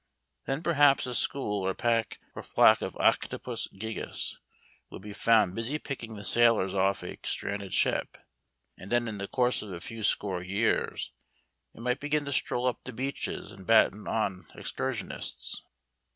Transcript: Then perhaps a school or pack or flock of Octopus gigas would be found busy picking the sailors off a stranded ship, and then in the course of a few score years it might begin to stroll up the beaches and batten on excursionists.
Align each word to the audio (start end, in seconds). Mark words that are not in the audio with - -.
Then 0.47 0.63
perhaps 0.63 1.05
a 1.05 1.13
school 1.13 1.63
or 1.63 1.75
pack 1.75 2.19
or 2.33 2.41
flock 2.41 2.81
of 2.81 2.97
Octopus 2.97 3.67
gigas 3.67 4.35
would 4.89 5.03
be 5.03 5.13
found 5.13 5.53
busy 5.53 5.77
picking 5.77 6.15
the 6.15 6.23
sailors 6.23 6.73
off 6.73 7.03
a 7.03 7.19
stranded 7.23 7.71
ship, 7.71 8.17
and 8.75 8.91
then 8.91 9.07
in 9.07 9.19
the 9.19 9.27
course 9.27 9.61
of 9.61 9.71
a 9.71 9.79
few 9.79 10.01
score 10.01 10.41
years 10.41 11.11
it 11.75 11.81
might 11.81 11.99
begin 11.99 12.25
to 12.25 12.31
stroll 12.33 12.65
up 12.65 12.83
the 12.83 12.91
beaches 12.91 13.51
and 13.51 13.67
batten 13.67 14.07
on 14.07 14.45
excursionists. 14.55 15.61